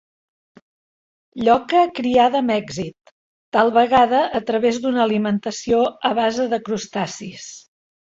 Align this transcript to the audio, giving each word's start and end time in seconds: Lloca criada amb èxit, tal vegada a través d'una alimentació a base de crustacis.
Lloca 1.47 1.81
criada 1.99 2.39
amb 2.39 2.53
èxit, 2.55 3.11
tal 3.57 3.69
vegada 3.75 4.21
a 4.39 4.41
través 4.47 4.79
d'una 4.87 5.03
alimentació 5.05 5.83
a 6.11 6.15
base 6.21 6.47
de 6.55 6.61
crustacis. 6.71 7.47